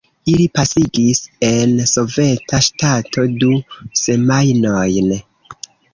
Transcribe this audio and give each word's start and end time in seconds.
Ili 0.31 0.45
pasigis 0.59 1.19
en 1.49 1.75
soveta 1.91 2.61
ŝtato 2.69 3.27
du 3.45 3.51
semajnojn. 4.03 5.17